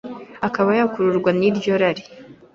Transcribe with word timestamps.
akaba 0.47 0.69
yakururwa 0.79 1.29
n’iryo 1.39 1.73
rari. 1.81 2.03